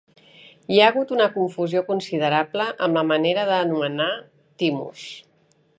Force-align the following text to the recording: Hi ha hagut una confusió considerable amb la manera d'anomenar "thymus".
Hi 0.75 0.79
ha 0.79 0.87
hagut 0.91 1.13
una 1.17 1.27
confusió 1.35 1.83
considerable 1.91 2.67
amb 2.87 2.99
la 3.01 3.07
manera 3.13 3.47
d'anomenar 3.53 4.11
"thymus". 4.63 5.07